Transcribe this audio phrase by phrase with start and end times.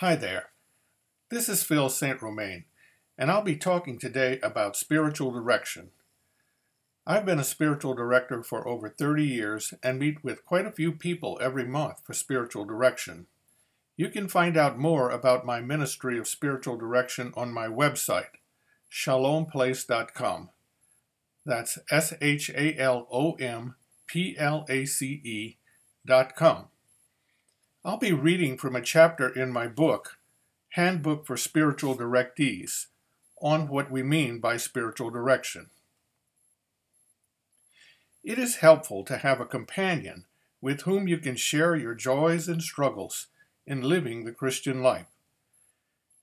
[0.00, 0.50] Hi there.
[1.28, 2.22] This is Phil St.
[2.22, 2.66] Romain,
[3.18, 5.90] and I'll be talking today about spiritual direction.
[7.04, 10.92] I've been a spiritual director for over 30 years and meet with quite a few
[10.92, 13.26] people every month for spiritual direction.
[13.96, 18.38] You can find out more about my ministry of spiritual direction on my website,
[18.88, 20.50] shalomplace.com.
[21.44, 23.74] That's S H A L O M
[24.06, 25.56] P L A C E
[26.06, 26.68] dot com.
[27.84, 30.18] I'll be reading from a chapter in my book,
[30.70, 32.86] Handbook for Spiritual Directees,
[33.40, 35.70] on what we mean by spiritual direction.
[38.24, 40.24] It is helpful to have a companion
[40.60, 43.28] with whom you can share your joys and struggles
[43.64, 45.06] in living the Christian life.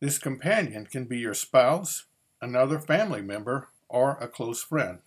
[0.00, 2.06] This companion can be your spouse,
[2.42, 4.98] another family member, or a close friend.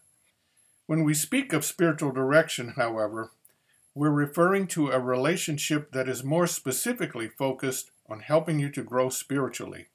[0.85, 3.31] When we speak of spiritual direction, however,
[3.99, 9.09] we're referring to a relationship that is more specifically focused on helping you to grow
[9.09, 9.87] spiritually.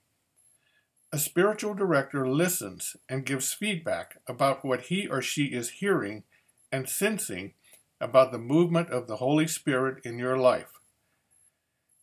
[1.10, 6.24] A spiritual director listens and gives feedback about what he or she is hearing
[6.70, 7.54] and sensing
[7.98, 10.80] about the movement of the Holy Spirit in your life.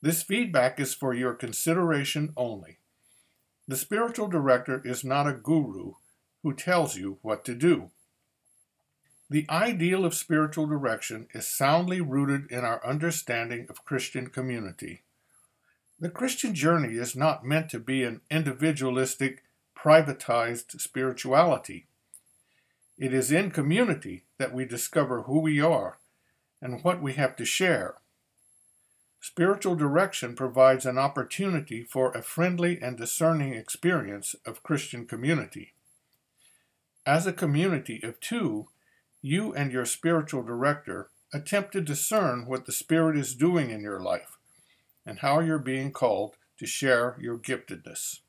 [0.01, 2.79] This feedback is for your consideration only.
[3.67, 5.93] The spiritual director is not a guru
[6.41, 7.91] who tells you what to do.
[9.31, 15.03] The ideal of spiritual direction is soundly rooted in our understanding of Christian community.
[15.97, 21.85] The Christian journey is not meant to be an individualistic, privatized spirituality.
[22.97, 25.99] It is in community that we discover who we are
[26.61, 27.95] and what we have to share.
[29.21, 35.71] Spiritual direction provides an opportunity for a friendly and discerning experience of Christian community.
[37.05, 38.67] As a community of two,
[39.21, 43.99] you and your spiritual director attempt to discern what the Spirit is doing in your
[43.99, 44.37] life
[45.05, 48.19] and how you're being called to share your giftedness.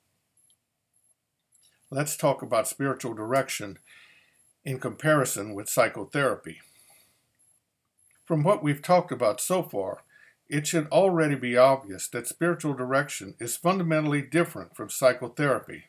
[1.91, 3.79] Let's talk about spiritual direction
[4.65, 6.61] in comparison with psychotherapy.
[8.25, 10.05] From what we've talked about so far,
[10.49, 15.85] it should already be obvious that spiritual direction is fundamentally different from psychotherapy.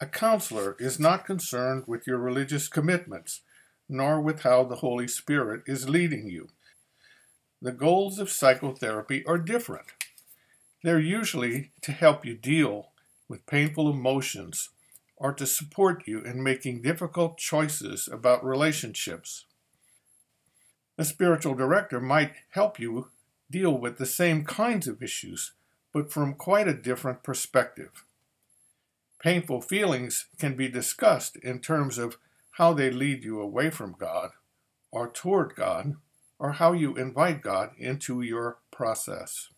[0.00, 3.42] A counselor is not concerned with your religious commitments
[3.88, 6.48] nor with how the Holy Spirit is leading you.
[7.60, 9.86] The goals of psychotherapy are different.
[10.82, 12.92] They're usually to help you deal
[13.28, 14.70] with painful emotions
[15.16, 19.44] or to support you in making difficult choices about relationships.
[20.96, 23.08] A spiritual director might help you
[23.50, 25.52] deal with the same kinds of issues,
[25.92, 28.04] but from quite a different perspective.
[29.20, 32.18] Painful feelings can be discussed in terms of
[32.58, 34.30] how they lead you away from God
[34.90, 35.94] or toward God,
[36.40, 39.48] or how you invite God into your process.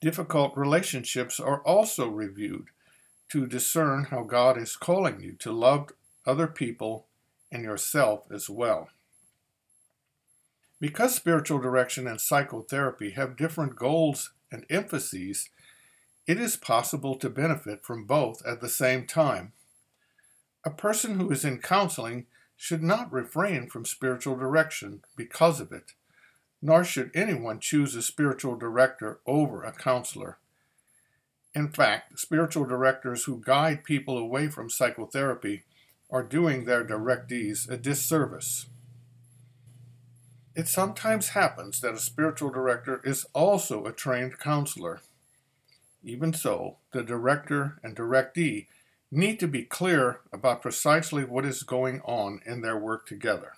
[0.00, 2.66] Difficult relationships are also reviewed
[3.30, 5.90] to discern how God is calling you to love
[6.26, 7.06] other people
[7.50, 8.90] and yourself as well.
[10.80, 15.48] Because spiritual direction and psychotherapy have different goals and emphases,
[16.26, 19.52] it is possible to benefit from both at the same time.
[20.64, 22.26] A person who is in counseling
[22.56, 25.92] should not refrain from spiritual direction because of it,
[26.60, 30.38] nor should anyone choose a spiritual director over a counselor.
[31.54, 35.64] In fact, spiritual directors who guide people away from psychotherapy
[36.10, 38.66] are doing their directees a disservice.
[40.54, 45.00] It sometimes happens that a spiritual director is also a trained counselor.
[46.02, 48.66] Even so, the director and directee
[49.10, 53.52] need to be clear about precisely what is going on in their work together.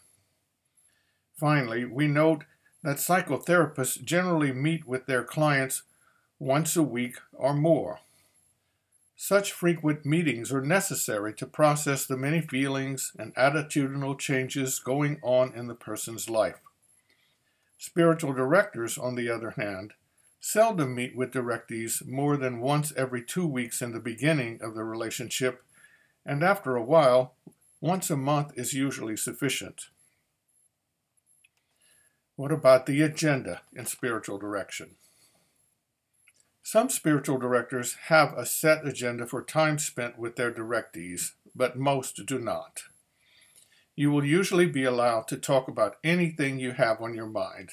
[1.37, 2.45] Finally, we note
[2.83, 5.83] that psychotherapists generally meet with their clients
[6.39, 8.01] once a week or more.
[9.15, 15.53] Such frequent meetings are necessary to process the many feelings and attitudinal changes going on
[15.55, 16.59] in the person's life.
[17.79, 19.93] Spiritual directors, on the other hand,
[20.45, 24.83] seldom meet with directees more than once every two weeks in the beginning of the
[24.83, 25.63] relationship,
[26.27, 27.35] and after a while,
[27.81, 29.87] once a month is usually sufficient.
[32.35, 34.97] What about the agenda in spiritual direction?
[36.65, 42.27] Some spiritual directors have a set agenda for time spent with their directees, but most
[42.27, 42.83] do not.
[43.95, 47.71] You will usually be allowed to talk about anything you have on your mind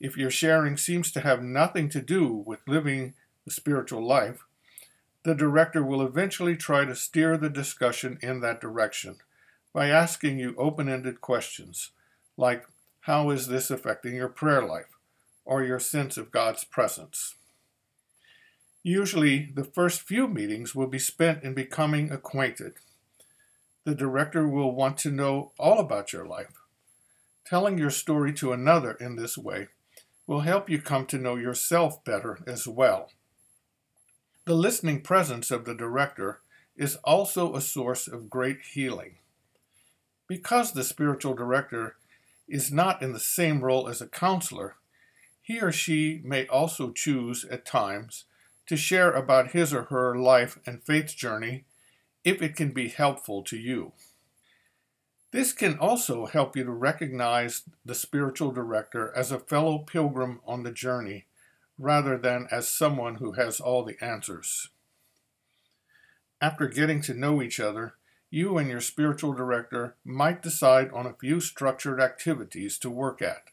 [0.00, 3.14] if your sharing seems to have nothing to do with living
[3.44, 4.44] the spiritual life,
[5.22, 9.16] the director will eventually try to steer the discussion in that direction
[9.74, 11.90] by asking you open ended questions
[12.38, 12.64] like,
[13.00, 14.96] How is this affecting your prayer life
[15.44, 17.34] or your sense of God's presence?
[18.82, 22.74] Usually, the first few meetings will be spent in becoming acquainted.
[23.84, 26.54] The director will want to know all about your life.
[27.44, 29.68] Telling your story to another in this way
[30.30, 33.10] will help you come to know yourself better as well.
[34.44, 36.40] The listening presence of the director
[36.76, 39.16] is also a source of great healing.
[40.28, 41.96] Because the spiritual director
[42.46, 44.76] is not in the same role as a counselor,
[45.42, 48.26] he or she may also choose at times
[48.66, 51.64] to share about his or her life and faith journey
[52.22, 53.94] if it can be helpful to you.
[55.32, 60.64] This can also help you to recognize the spiritual director as a fellow pilgrim on
[60.64, 61.26] the journey
[61.78, 64.68] rather than as someone who has all the answers.
[66.40, 67.94] After getting to know each other,
[68.30, 73.44] you and your spiritual director might decide on a few structured activities to work at.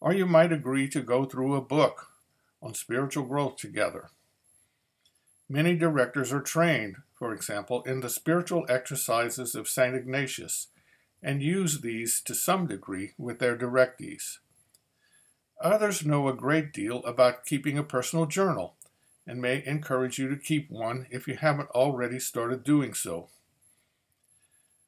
[0.00, 2.08] Or you might agree to go through a book
[2.62, 4.10] on spiritual growth together.
[5.48, 9.94] Many directors are trained, for example, in the spiritual exercises of St.
[9.94, 10.68] Ignatius
[11.22, 14.38] and use these to some degree with their directees.
[15.60, 18.76] Others know a great deal about keeping a personal journal
[19.26, 23.28] and may encourage you to keep one if you haven't already started doing so.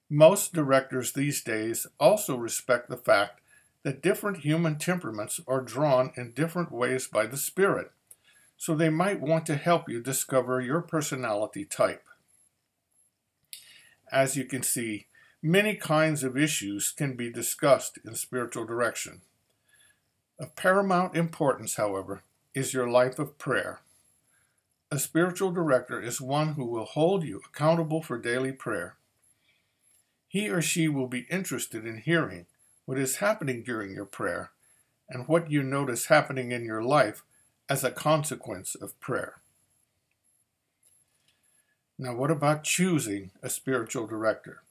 [0.09, 3.43] Most directors these days also respect the fact
[3.83, 7.91] that different human temperaments are drawn in different ways by the Spirit,
[8.57, 12.03] so they might want to help you discover your personality type.
[14.13, 15.07] As you can see,
[15.43, 19.23] many kinds of issues can be discussed in spiritual direction.
[20.39, 22.23] Of paramount importance, however,
[22.55, 23.81] is your life of prayer.
[24.91, 28.97] A spiritual director is one who will hold you accountable for daily prayer.
[30.29, 32.45] He or she will be interested in hearing
[32.85, 34.51] what is happening during your prayer
[35.09, 37.23] and what you notice happening in your life
[37.69, 39.42] as a consequence of prayer.
[41.99, 44.63] Now, what about choosing a spiritual director?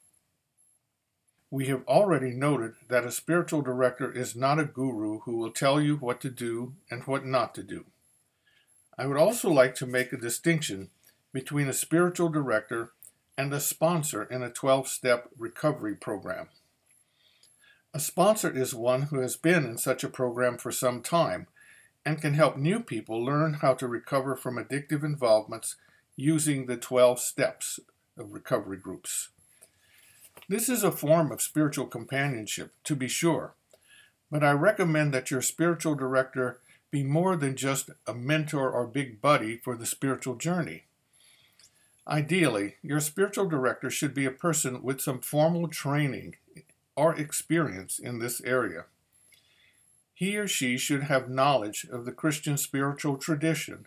[1.50, 5.80] We have already noted that a spiritual director is not a guru who will tell
[5.80, 7.84] you what to do and what not to do.
[8.98, 10.90] I would also like to make a distinction
[11.32, 12.92] between a spiritual director
[13.36, 16.48] and a sponsor in a 12 step recovery program.
[17.94, 21.46] A sponsor is one who has been in such a program for some time
[22.04, 25.76] and can help new people learn how to recover from addictive involvements
[26.16, 27.80] using the 12 steps
[28.18, 29.30] of recovery groups.
[30.48, 33.54] This is a form of spiritual companionship, to be sure,
[34.30, 36.60] but I recommend that your spiritual director
[36.90, 40.84] be more than just a mentor or big buddy for the spiritual journey.
[42.06, 46.36] Ideally, your spiritual director should be a person with some formal training
[46.96, 48.84] or experience in this area.
[50.12, 53.86] He or she should have knowledge of the Christian spiritual tradition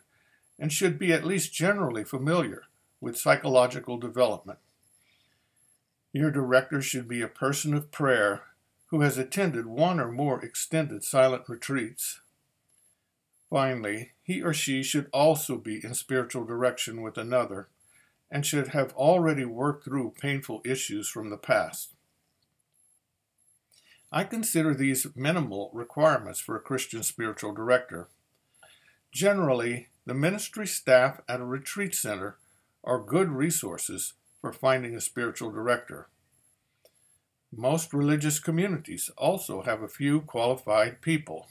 [0.58, 2.64] and should be at least generally familiar
[3.02, 4.60] with psychological development.
[6.14, 8.44] Your director should be a person of prayer
[8.88, 12.22] who has attended one or more extended silent retreats.
[13.50, 17.68] Finally, he or she should also be in spiritual direction with another
[18.32, 21.94] and should have already worked through painful issues from the past.
[24.12, 28.08] I consider these minimal requirements for a Christian spiritual director.
[29.12, 32.38] Generally, the ministry staff at a retreat center
[32.84, 36.08] are good resources for finding a spiritual director.
[37.52, 41.48] Most religious communities also have a few qualified people.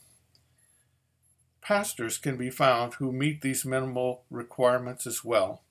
[1.61, 5.63] Pastors can be found who meet these minimal requirements as well,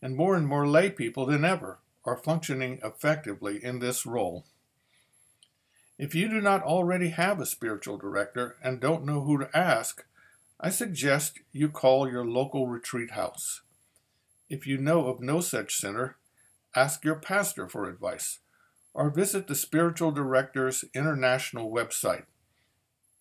[0.00, 4.44] and more and more lay people than ever are functioning effectively in this role.
[5.98, 10.04] If you do not already have a spiritual director and don't know who to ask,
[10.60, 13.60] I suggest you call your local retreat house.
[14.48, 16.16] If you know of no such center,
[16.74, 18.40] ask your pastor for advice
[18.92, 22.24] or visit the Spiritual Directors International website.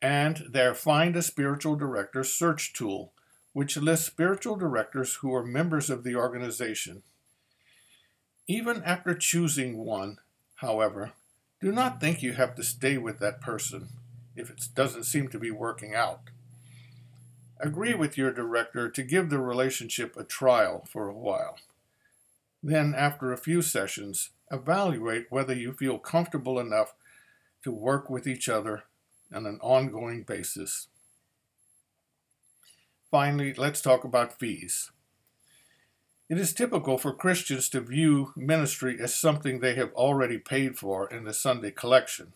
[0.00, 3.12] And there find a spiritual director search tool
[3.52, 7.02] which lists spiritual directors who are members of the organization.
[8.47, 10.19] Even after choosing one,
[10.58, 11.12] however,
[11.60, 12.00] do not mm-hmm.
[12.00, 13.88] think you have to stay with that person
[14.36, 16.20] if it doesn't seem to be working out.
[17.60, 21.56] Agree with your director to give the relationship a trial for a while.
[22.62, 26.94] Then, after a few sessions, evaluate whether you feel comfortable enough
[27.64, 28.84] to work with each other
[29.32, 30.86] on an ongoing basis.
[33.10, 34.90] Finally, let's talk about fees.
[36.28, 41.08] It is typical for Christians to view ministry as something they have already paid for
[41.08, 42.35] in the Sunday collection.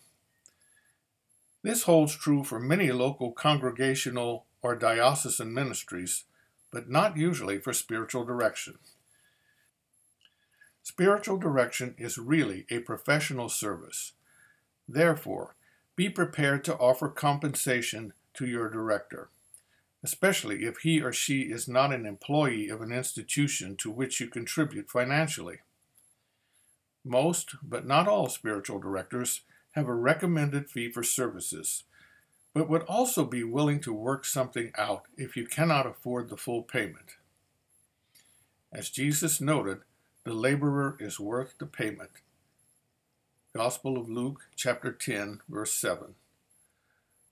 [1.62, 6.24] This holds true for many local congregational or diocesan ministries,
[6.70, 8.78] but not usually for spiritual direction.
[10.82, 14.12] Spiritual direction is really a professional service.
[14.88, 15.54] Therefore,
[15.96, 19.28] be prepared to offer compensation to your director,
[20.04, 24.26] especially if he or she is not an employee of an institution to which you
[24.26, 25.58] contribute financially.
[27.04, 29.42] Most, but not all, spiritual directors
[29.72, 31.84] have a recommended fee for services,
[32.54, 36.62] but would also be willing to work something out if you cannot afford the full
[36.62, 37.16] payment.
[38.72, 39.80] As Jesus noted,
[40.24, 42.10] the laborer is worth the payment.
[43.54, 46.14] Gospel of Luke, chapter 10, verse 7.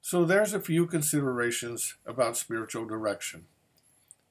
[0.02, 3.46] So there's a few considerations about spiritual direction.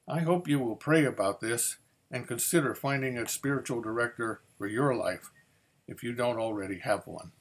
[0.08, 1.76] I hope you will pray about this
[2.10, 5.30] and consider finding a spiritual director for your life
[5.86, 7.32] if you don't already have one.